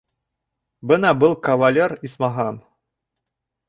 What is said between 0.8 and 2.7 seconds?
Бына был кавалер, исмаһам!